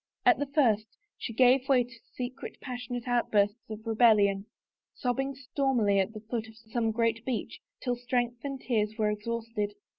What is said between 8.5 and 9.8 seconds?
tears were exhausted.